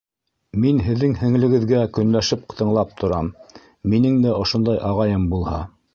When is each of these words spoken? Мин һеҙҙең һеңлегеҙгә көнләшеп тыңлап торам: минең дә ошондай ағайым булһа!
Мин 0.61 0.79
һеҙҙең 0.85 1.11
һеңлегеҙгә 1.19 1.83
көнләшеп 1.99 2.57
тыңлап 2.61 2.97
торам: 3.03 3.31
минең 3.95 4.19
дә 4.25 4.35
ошондай 4.45 4.85
ағайым 4.93 5.33
булһа! 5.37 5.63